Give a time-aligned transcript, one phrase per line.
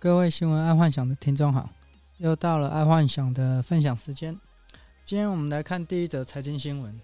[0.00, 1.68] 各位新闻爱幻想的听众好，
[2.16, 4.34] 又到了爱幻想的分享时间。
[5.04, 6.98] 今天我们来看第一则财经新闻：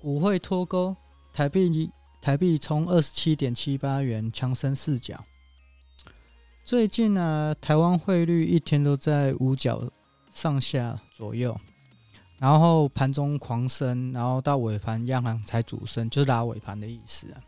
[0.00, 0.96] 股汇脱钩，
[1.34, 1.90] 台币
[2.22, 5.22] 台币从二十七点七八元强升四角。
[6.64, 9.84] 最近呢、台湾汇率一天都在五角
[10.32, 11.54] 上下左右，
[12.38, 17.42] 然后盘中狂升，然后到尾盘央行才主升，就是拉尾盘的意思啊。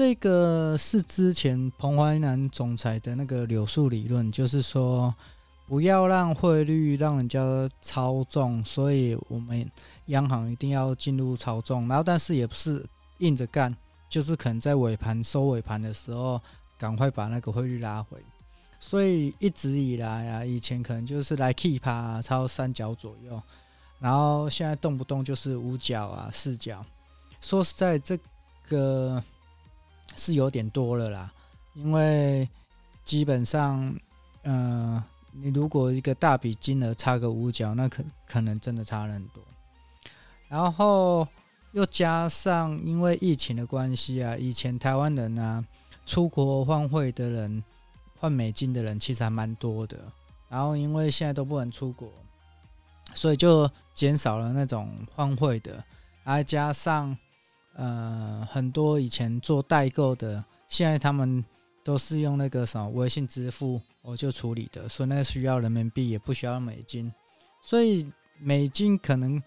[0.00, 5.14] 这个是之前彭淮南总裁的那个柳树理论，就是说
[5.66, 7.38] 不要让汇率让人家
[7.82, 9.70] 操纵，所以我们
[10.06, 11.86] 央行一定要进入操纵。
[11.86, 12.82] 然后，但是也不是
[13.18, 13.76] 硬着干，
[14.08, 16.40] 就是可能在尾盘收尾盘的时候，
[16.78, 18.16] 赶快把那个汇率拉回。
[18.78, 23.38] 所以一直以来啊，以前可能就是来 keep 啊，超三角左右，
[23.98, 26.82] 然后现在动不动就是五角啊、四角。
[27.42, 28.18] 说实在，这
[28.66, 29.22] 个。
[30.20, 31.32] 是有点多了啦，
[31.72, 32.46] 因为
[33.04, 33.92] 基本上，
[34.42, 39.42] 呃，你如果一个大笔金额差个五角，那可可能真的差了很多。
[40.46, 41.26] 然后
[41.72, 45.64] 又加上因为疫情的关系啊，以前台湾人啊
[46.04, 47.64] 出国换汇的人，
[48.18, 49.98] 换美金的人其实还蛮多的。
[50.50, 52.12] 然后因为现在都不能出国，
[53.14, 55.82] 所以就减少了那种换汇的，
[56.22, 57.16] 还加上。
[57.74, 61.42] 呃，很多以前做代购的，现在他们
[61.82, 67.10] 都是用那个什么微信支付，我就处理的，所以那需要人民币，也不需要美金，
[67.62, 69.40] 所以美金可能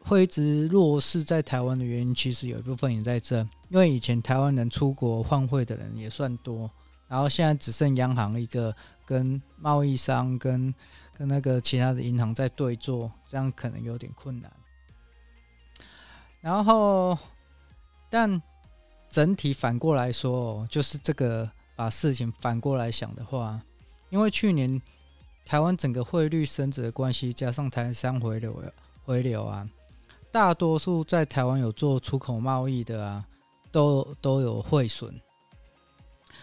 [0.00, 6.68] 会一直弱势在台湾的原因，其实有一部分也在这，因为以前台湾人出国换汇的人也算多，
[7.06, 8.74] 然后现在只剩央行一个
[9.04, 10.74] 跟贸易商跟
[11.12, 14.50] 跟那个其他的银行在对做，这样可能有点困难，
[16.40, 17.16] 然后。
[18.10, 18.42] 但
[19.08, 23.60] 整体反过来说，就是这个把事情反过来想的话，
[24.10, 24.82] 因为去年
[25.46, 28.62] 台湾整个汇率升值的关系，加上台商回流
[29.04, 29.66] 回流啊，
[30.30, 33.24] 大多数在台湾有做出口贸易的啊，
[33.72, 35.18] 都都有汇损。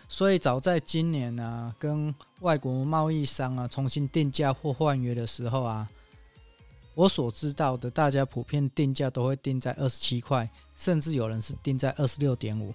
[0.07, 5.87] 所以早在今年啊，跟外国贸易商啊重新定价或换约的时候啊。
[6.97, 12.73] 我所知道的，大家普遍定价都会定在二十七块，甚至有人是定在二十六点五。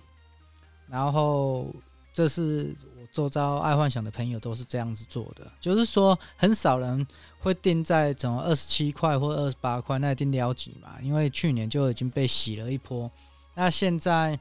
[0.88, 1.66] 然后，
[2.14, 7.04] 这是我周遭爱幻想的朋友都是这样子做的，就是说很少人
[7.40, 13.10] 会定在怎么二十七块或二十八块，那一定了解嘛，因为去年就已经被洗了一波。
[13.56, 14.38] 那现在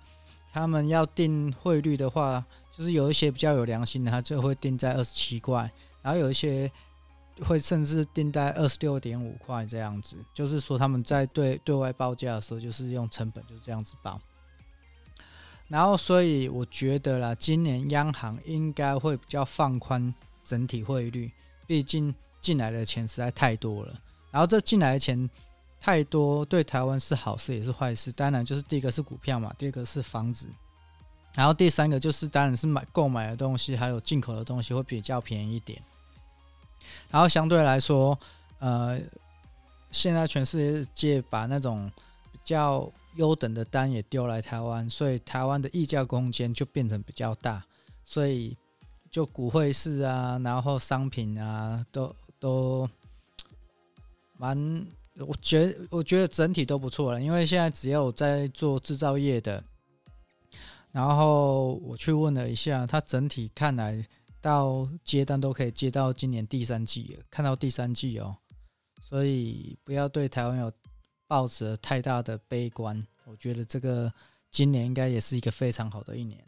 [0.53, 5.72] 他们要定汇率的话，就是有一些比较有良心的，他就会定在二十七块，
[6.03, 6.72] 然后有一些。
[7.44, 14.19] 会甚至定在二十六点五块这样子，就是说他们在对对外报价的时候，就是用成本就这样子报。
[15.68, 21.31] 然后，所以我觉得啦，今年央行应该会比较放宽整体汇率，
[21.66, 23.97] 毕竟进来的钱实在太多了。
[24.31, 25.30] 然后这进来的钱
[25.80, 28.12] 太多，对台湾是好事也是坏事。
[28.12, 30.50] 当然，就是第一个是股票嘛，第二个是房子，
[31.34, 35.81] 然后第三个就是当然是买购买的东西，还有进口的东西会比较便宜一点。
[37.09, 38.18] 然后相对来说，
[38.59, 39.00] 呃，
[39.92, 41.92] 现在全世界把那种
[42.31, 47.64] 比较优等的单也丢来台湾，所以台湾的溢价空间就变成比较大，
[48.06, 48.56] 所以
[49.09, 52.90] 就股汇市啊，然后商品啊，都都
[54.38, 54.86] 蛮，
[55.18, 59.64] 我觉我觉得整体都不错了，因为现在只要我在做制造业的，
[60.91, 64.06] 然后我去问了一下，它整体看来。
[64.41, 68.35] 到接单都可以接到今年第三季，看到第三季哦，
[69.02, 70.72] 所以不要对台湾有
[71.28, 73.06] 抱持太大的悲观。
[73.25, 74.12] 我觉得这个
[74.50, 76.44] 今年应该也是一个非常好的一年。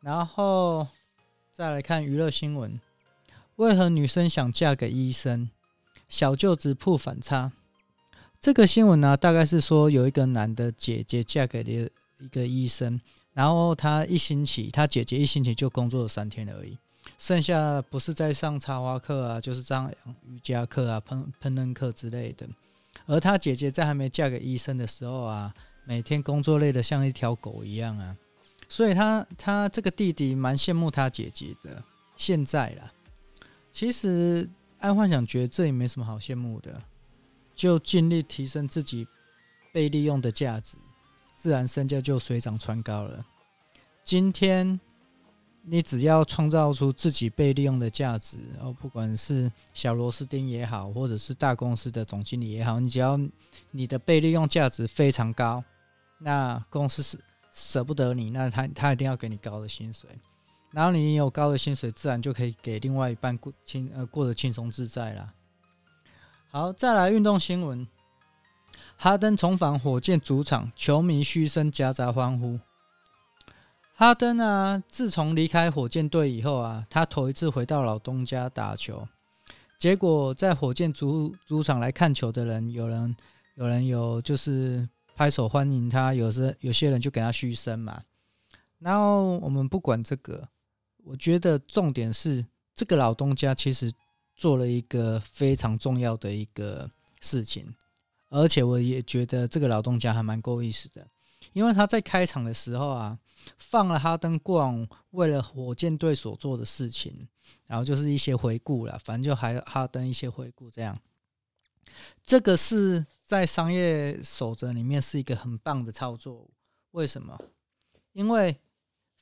[0.00, 0.86] 然后
[1.52, 2.80] 再来看娱乐新闻，
[3.56, 5.50] 为何女生想嫁给医生？
[6.08, 7.52] 小舅子曝反差。
[8.40, 11.90] 这个新闻呢，大概是说有一个男的姐姐嫁给了
[12.20, 13.00] 一个医生。
[13.38, 16.76] 然后他一星期，他姐姐一星期就工作了三天而已，
[17.18, 19.88] 剩下不是在上插花课啊，就是上
[20.26, 22.48] 瑜伽课啊、烹烹饪课之类的。
[23.06, 25.54] 而他姐姐在还没嫁给医生的时候啊，
[25.84, 28.16] 每天工作累得像一条狗一样啊，
[28.68, 31.80] 所以他他这个弟弟蛮羡慕他姐姐的。
[32.16, 32.92] 现在啦，
[33.72, 34.50] 其实
[34.80, 36.82] 爱幻想觉得这也没什么好羡慕的，
[37.54, 39.06] 就尽力提升自己
[39.72, 40.76] 被利用的价值。
[41.38, 43.24] 自然身价就水涨船高了。
[44.02, 44.80] 今天
[45.62, 53.16] 你只要创造出自己被利用的价值，哦，不管是小螺丝钉也好，或者是大公司的总经理也好，你只要
[53.70, 55.62] 你的被利用价值非常高，
[56.18, 57.16] 那公司是
[57.52, 60.10] 舍不得你，那他他一定要给你高的薪水。
[60.72, 65.32] 然后你有高的薪水，自然就可以给另外一半过轻呃过得轻松自在啦。
[66.50, 67.86] 好，再来运动新闻，
[69.00, 72.58] 哈登重返火箭主场，球迷嘘声夹杂欢呼。
[73.94, 79.06] 哈登啊，自从离开火箭队以后啊，他头一次回到老东家打球，
[79.78, 83.16] 结果在火箭主主场来看球的人，有人
[83.54, 88.02] 有人有就是拍手欢迎他，有时有些人就给他嘘声嘛。
[88.80, 90.48] 然后我们不管这个，
[91.04, 93.92] 我觉得重点是这个老东家其实
[94.34, 96.90] 做了一个非常重要的一个
[97.20, 97.72] 事情，
[98.28, 101.06] 而且我也觉得这个老东家还蛮够意思的。
[101.52, 103.18] 因为他在开场的时候啊，
[103.56, 107.26] 放了哈登过往为了火箭队所做的事情，
[107.66, 110.98] 然后就是一些回顾了，反正就还哈登一些回顾这样。
[112.22, 116.48] 这个是在商业守则里面是一个很棒的操作。
[116.92, 117.38] 为什么？
[118.12, 118.58] 因为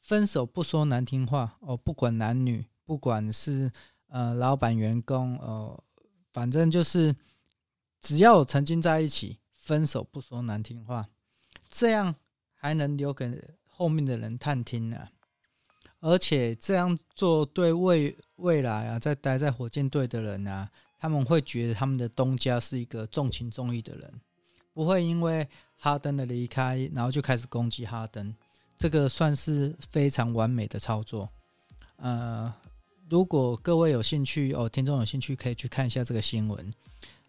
[0.03, 3.71] 分手不说难听话哦，不管男女，不管是
[4.09, 5.83] 呃老板员工哦，
[6.33, 7.15] 反正就是
[8.01, 11.09] 只要曾经在一起，分手不说难听话。
[11.69, 12.15] 这样
[12.55, 15.09] 还能留给后面的人探听呢，
[16.01, 24.21] 而且这样做对未未来啊，在待在火箭队的人啊，他们会觉得他们的东家是一个重情重义的人，
[24.73, 28.35] 不会因为哈登的离开，然后就开始攻击哈登。
[28.79, 31.29] 这个算是非常完美的操作。
[31.97, 32.53] 呃，
[33.11, 36.71] 如果各位有兴趣哦，听众有兴趣可以去看一下这个新闻。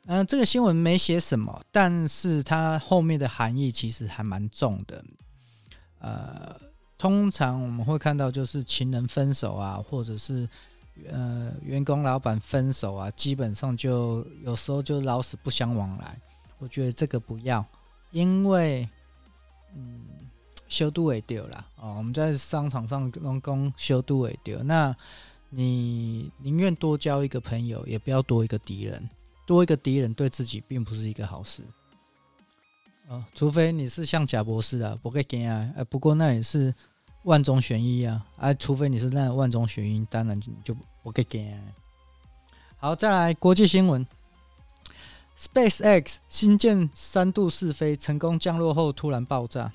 [0.09, 5.03] 嗯、这个新闻没写什么，但是它后面的含义其实还蛮重的。
[5.99, 6.55] 呃，
[6.97, 10.47] 通常我们会看到就是情人分手啊，或者是
[11.11, 16.17] 呃员工老板分手啊，基本上就有时候就老死不相往来。
[16.57, 17.65] 我觉得这个不要，
[18.11, 18.87] 因为
[19.75, 20.05] 嗯，
[20.69, 24.95] 修都会丢啦哦，我们在商场上跟工修都会丢，那
[25.49, 29.09] 你宁愿多交一个朋友，也不要多一个敌人。
[29.47, 31.63] 多一个敌人对自己并不是一个好事，
[33.07, 36.75] 哦，除非你是像贾博士啊，不给惊啊，不过那也是
[37.23, 41.59] 万中选一啊，哎，除非你是那万中选一，当然就就不给惊啊。
[42.75, 44.05] 好，再来国际新闻
[45.39, 49.71] ，SpaceX 新建三度试飞成功降落后突然爆炸，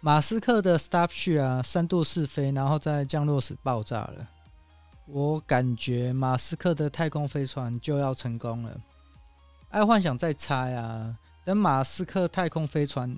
[0.00, 4.28] 马斯克的 Starship 啊三度试飞，然后在降落时爆炸了。
[5.06, 8.80] 我感觉马斯克的太空飞船就要成功了。
[9.68, 13.16] 爱幻想在猜啊，等马斯克太空飞船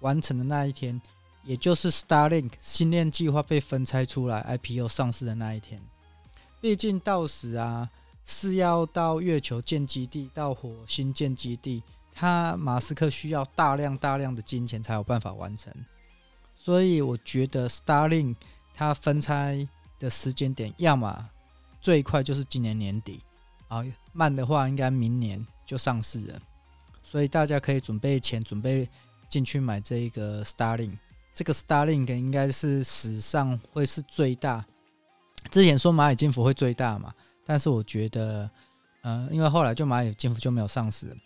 [0.00, 1.00] 完成的那一天，
[1.44, 5.80] 也就是 Starlink 星链计划被分拆出来 IPO 上市的那一天。
[6.60, 7.88] 毕竟到时啊，
[8.24, 15.72] 是要到月球建基地，到火星建基地，他马斯克需要大量大量的金钱才有办法完成。
[16.56, 18.34] 所以我觉得 Starlink
[18.74, 19.68] 它分拆。
[19.98, 21.30] 的时间点，要么
[21.80, 23.22] 最快就是今年年底，
[23.68, 26.40] 啊，慢的话应该明年就上市了，
[27.02, 28.88] 所以大家可以准备钱，准备
[29.28, 30.96] 进去买这一个 Starling。
[31.34, 34.64] 这个 Starling 应该是史上会是最大。
[35.50, 37.14] 之前说蚂蚁金服会最大嘛，
[37.46, 38.50] 但是我觉得，
[39.02, 41.16] 呃，因为后来就蚂蚁金服就没有上市。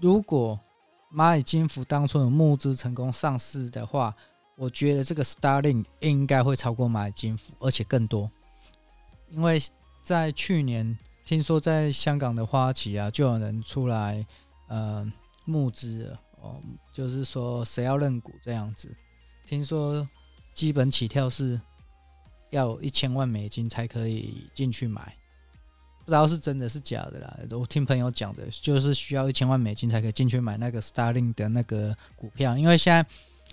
[0.00, 0.60] 如果
[1.10, 4.14] 蚂蚁金服当初有募资成功上市的话，
[4.56, 8.30] 我觉得这个 Starling 应该会超过蚂蚁金，而且更多，
[9.28, 9.60] 因为
[10.02, 14.24] 在去年听说在香港的花旗啊，就有人出来
[14.68, 15.10] 呃
[15.44, 16.62] 募资哦，
[16.92, 18.94] 就是说谁要认股这样子，
[19.44, 20.08] 听说
[20.52, 21.60] 基本起跳是
[22.50, 25.16] 要一千万美金才可以进去买，
[26.04, 33.04] 不知道是真的是假的啦，我听朋友讲的，就是需要一千万美金才可以进去买那个 Starling 的那个股票，因为现在。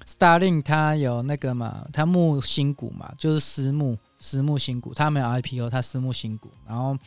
[0.05, 6.98] Starlink 它有那个嘛，它募新股嘛，就是私募私募新股，它没有 IPO，它私募新股，然后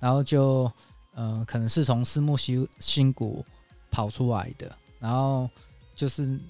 [0.00, 0.70] 然后就
[1.14, 3.44] 呃可能是从私募新新股
[3.90, 5.48] 跑出来的，然后
[5.94, 6.40] 就是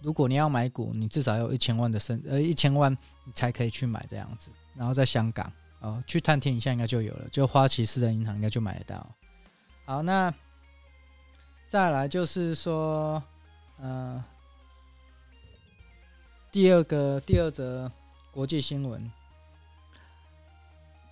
[0.00, 9.06] 如果你要买股，你至少要一千万的身呃一千万你才可以去买这样子，然后在香港哦、去探听一下应该就有了，就花旗私人银行应该就买得到。
[9.84, 10.32] 好，那
[11.68, 13.22] 再来就是说
[13.80, 14.24] 呃。
[16.50, 17.92] 第二个第二则
[18.30, 19.10] 国际新闻：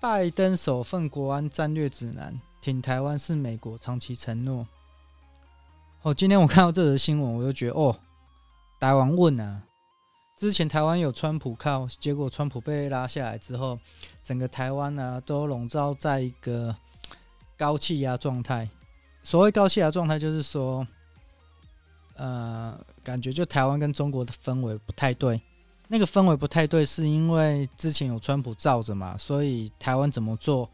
[0.00, 4.66] 拜登首份国安战略指南，挺台湾是美国长期承诺。
[6.00, 7.98] 哦，今天我看到这则新闻，我就觉得哦，
[8.80, 9.64] 台湾稳啊！
[10.38, 13.78] 之前台湾有川普靠，结果川普被拉下来之后，
[14.22, 16.74] 整个台湾呢都笼罩在一个
[17.58, 18.70] 高气压状态。
[19.22, 20.86] 所谓高气压状态，就是说。
[22.16, 25.40] 呃，感觉就台湾跟中国的氛围不太对，
[25.88, 30.68] 那个氛围不太对，是因为之前有川普罩着嘛，所以台湾怎么做，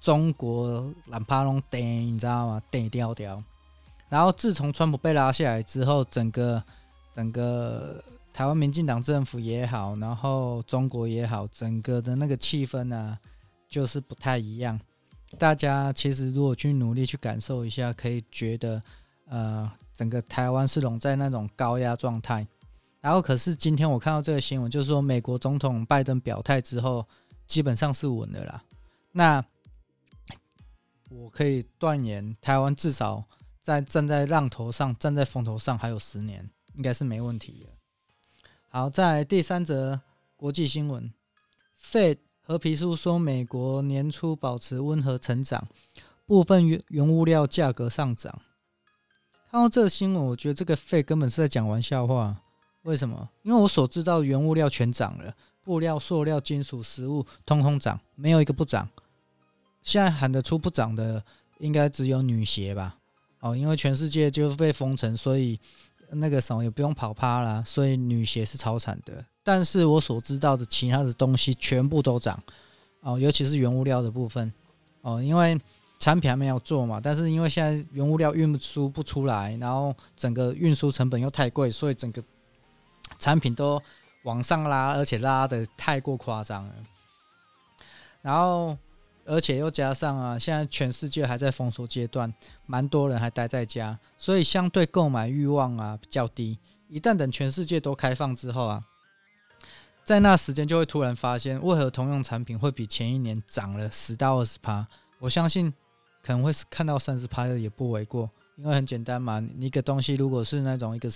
[0.00, 2.62] 中国懒趴拢顶，你知道吗？
[2.70, 3.42] 顶掉掉。
[4.08, 6.62] 然后自从川普被拉下来之后，整个
[7.14, 13.16] 整个台湾民进党政府也好，然后中国也好，整个的那个气氛呢、
[13.68, 14.80] 就是不太一样。
[15.38, 18.82] 大家其实如果去努力去感受一下，可以觉得，
[19.28, 19.70] 呃，
[20.00, 22.46] 整个台湾是笼在那种高压状态。
[23.02, 27.06] 然后可是今天我看到这个新闻，就是说美国总统拜登表态之后，
[27.46, 28.64] 基本上是稳的啦。
[29.12, 29.44] 那
[31.10, 33.24] 我可以断言，台湾至少。
[33.60, 37.68] 在站在浪头上，站在风头上，还有十年，应该是没问题的。
[38.68, 40.00] 好，在第三则
[40.34, 41.12] 国际新闻
[41.78, 45.68] ，Fed 褐皮书说，美国年初保持温和成长，
[46.24, 48.40] 部分原原物料价格上涨。
[49.50, 52.36] 看到这个新闻，我觉得这个费根本是在讲玩笑话。
[52.82, 53.28] 为什么？
[53.42, 58.88] 因为我所知道原物料全涨了，布料、塑料、金属、食物，通通涨，没有一个不涨。
[59.82, 61.20] 现在喊得出不涨的，
[61.58, 62.96] 应该只有女鞋吧。
[63.40, 65.58] 哦，因为全世界就被封城，所以
[66.12, 69.24] 那个什么也不用跑趴啦，所以女鞋是超惨的。
[69.42, 72.40] 但是我所知道的其他的东西全部都涨，
[73.00, 74.52] 哦，尤其是原物料的部分，
[75.00, 75.58] 哦，因为
[76.00, 82.20] 产品还没有做嘛，但是因为现在原物料运输不出来，然后整个运输成本又太贵，所以整个
[83.20, 83.80] 产品都
[84.24, 86.74] 往上拉，而且拉得太过夸张了，
[88.22, 88.76] 然后。
[89.26, 92.32] 而且又加上啊，现在全世界还在封锁阶段，
[92.66, 96.58] 蛮多人还待在家，所以相对购买欲望啊比较低。
[96.88, 98.82] 一旦等全世界都开放之后啊，
[100.02, 104.84] 在那时间就会突然发现，为何同样产品会比前一年涨了十到二十趴？
[105.20, 105.72] 我相信
[106.22, 111.08] 可能会看到三十趴的也不为过，因为很简单嘛，你一个东西如果是那种一个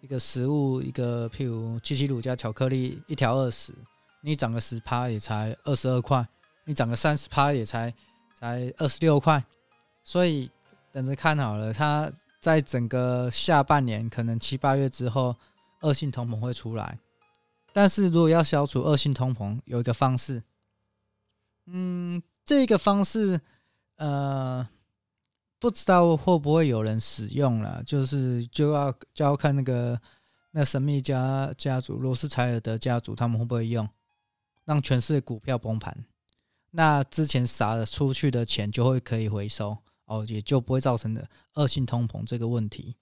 [0.00, 3.72] 一个食物，一个譬如七七乳加巧克力一条二十，
[4.20, 6.26] 你涨个十趴也才二十二块。
[6.64, 7.90] 你涨个三十趴也才
[8.38, 9.42] 才二十六块，
[10.04, 10.50] 所以
[10.92, 15.34] 等着看好了，它在整个下半年可能七八月之后，
[15.80, 16.98] 恶性通膨会出来。
[17.72, 20.42] 但是如果要消除恶性通膨，有一个方式，
[21.68, 23.40] 嗯，这个方式
[23.98, 24.68] 呃，
[25.60, 30.00] 不知道会不会有人使用了，就是就要就要看那个
[30.52, 33.88] 那神秘家家族罗斯柴尔德家族他们会不会用，
[34.64, 36.04] 让全世界股票崩盘。
[36.70, 42.96] 那之前撒了出去的钱就会可以回收哦，也就不会造成的恶性通膨这个问题。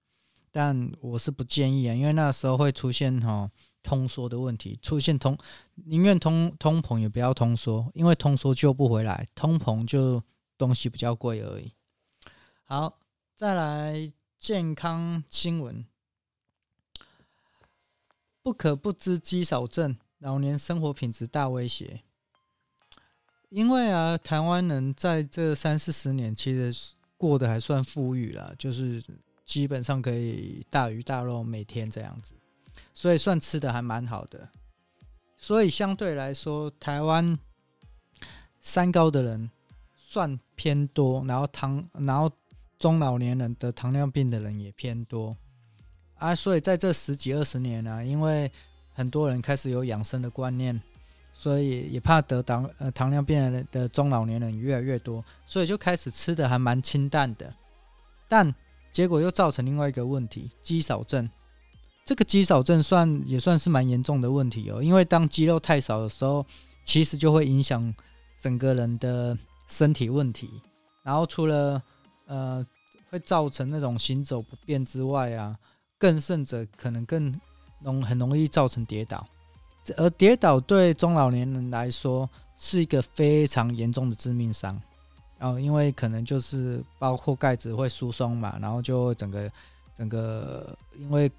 [0.51, 3.51] 但我是不建议啊，因为那时候会出现哈、哦、
[3.83, 5.37] 通缩的问题，出现通
[5.85, 10.23] 宁愿通通膨也不要通缩，因为通缩救不回来，通膨就
[10.57, 11.73] 东西比较贵而已。
[12.65, 12.99] 好，
[13.35, 15.85] 再来健康新闻，
[18.43, 22.03] 不可不知肌少症，老年生活品质大威胁。
[23.49, 29.03] 因为啊，台湾人在这三四十年其实过得还算富裕啦，就是
[29.45, 32.35] 基本上可以大鱼大肉每天这样子，
[32.93, 34.51] 所以算吃的还蛮好的。
[35.37, 37.39] 所以相对来说，台湾
[38.59, 39.51] 三高的人
[40.17, 42.31] 算偏多，然后糖，然后
[42.79, 45.37] 中老年人得糖尿病的人也偏多
[46.15, 46.35] 啊。
[46.35, 48.51] 所以在这十几二十年呢，因为
[48.95, 50.81] 很多人开始有养生的观念。
[51.39, 57.53] 所以也怕得糖呃糖尿病的中老年人越来越多，所以就开始吃的还蛮清淡的，
[58.27, 58.55] 但
[58.91, 61.29] 结果又造成另外一个问题——肌少症。
[62.07, 66.47] 这个肌少症算也算是蛮严重的问题哦，因为当肌肉太少的时候，
[66.85, 67.95] 其实就会影响
[68.41, 70.61] 整个人的身体问题。
[71.03, 71.83] 然后除了
[72.27, 72.67] 呃
[73.11, 75.57] 会造成那种行走不便之外啊，
[75.99, 77.33] 更甚者可能更
[77.81, 79.27] 容很容易造成跌倒。
[79.97, 84.81] 而跌倒对中老年人来说是一个非常严重的致命伤，
[85.39, 89.49] 哦，因为可能就是包括钙质会疏松嘛，然后就整个
[89.95, 91.31] 整个因为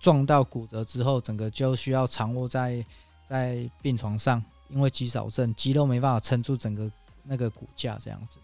[0.00, 2.84] 撞到骨折之后，整个就需要躺卧在
[3.24, 6.90] 在病床上，因为肌少症，肌肉没办法撑住整个
[7.24, 8.38] 那个骨架这样子。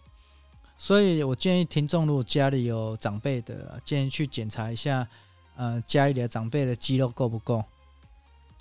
[0.77, 5.07] 所以我建议听众如果家里有长辈的，建议去检查一下，
[5.55, 7.63] 呃，家里的长辈的肌肉够不够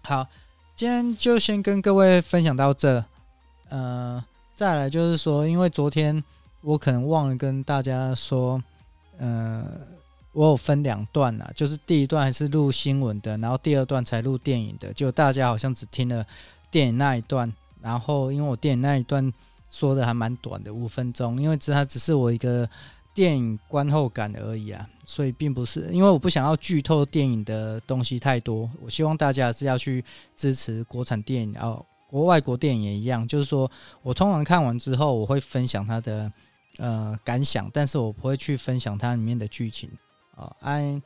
[0.02, 0.26] 好。
[0.74, 3.04] 今天就先跟各位分享到这，
[3.70, 4.22] 呃，
[4.54, 6.22] 再来就是说，因为昨天
[6.60, 8.62] 我可能忘了跟大家说，
[9.18, 9.64] 呃，
[10.32, 16.26] 我有分两段啊，就是第一段还是录新闻的，然后第二段才录电影的，就大家好像只听了
[16.70, 19.32] 电影那一段，然后因为我电影那一段
[19.70, 22.68] 说的还蛮短的，五分钟，因为这它只是我一个
[23.14, 30.04] 电影观后感而已啊，所以并不是因为我不想要剧透电影的东西太多，我希望大家是要去
[30.36, 33.70] 支持国产电影哦，国外国电影也一样，就是说
[34.02, 36.32] 我通常看完之后我会分享它的
[36.78, 39.90] 呃感想，但是我不会去分享它里面的剧情
[40.36, 41.00] 啊，哎。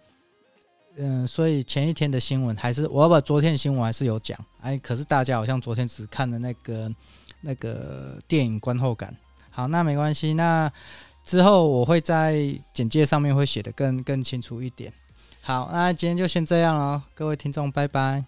[0.96, 6.92] 嗯，所以前一天的新闻还是我要把昨天的新闻还是有讲，哎，可是大家好像昨天只看了那个
[7.42, 9.14] 那个电影观后感。
[9.50, 10.70] 好，那没关系，那
[11.24, 14.92] 之后我会在简介上面会写得更更清楚一点。
[15.42, 18.24] 好，那今天就先这样了，各位听众，拜拜。